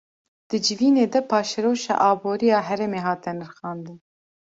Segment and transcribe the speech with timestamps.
[0.49, 3.97] Di civînê de paşeroja aboriya herêmê hate nirxandin